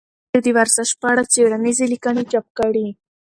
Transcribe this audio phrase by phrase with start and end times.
[0.03, 2.87] ازادي راډیو د ورزش په اړه څېړنیزې لیکنې چاپ کړي.